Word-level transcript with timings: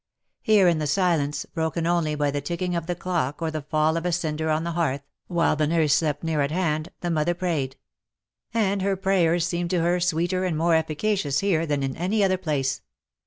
Here, 0.41 0.67
in 0.67 0.79
the 0.79 0.87
silence, 0.87 1.45
broken 1.45 1.85
only 1.85 2.15
by 2.15 2.31
the 2.31 2.41
ticking 2.41 2.73
of 2.75 2.87
the 2.87 2.95
clock 2.95 3.39
or 3.39 3.51
the 3.51 3.61
fall 3.61 3.97
of 3.97 4.03
a 4.03 4.11
cinder 4.11 4.49
on 4.49 4.63
the 4.63 4.71
hearth, 4.71 5.03
while 5.27 5.55
the 5.55 5.67
nurse 5.67 5.93
slept 5.93 6.23
near 6.23 6.41
at 6.41 6.49
hand^ 6.49 6.87
the 7.01 7.11
mother 7.11 7.35
prayed; 7.35 7.75
and 8.51 8.81
her 8.81 8.95
prayers 8.97 9.45
seemed 9.45 9.69
to 9.69 9.81
her 9.81 9.99
sweeter 9.99 10.43
and 10.43 10.57
more 10.57 10.73
efficacious 10.73 11.41
here 11.41 11.67
than 11.67 11.83
in 11.83 11.95
any 11.95 12.23
other 12.23 12.37
place. 12.39 12.81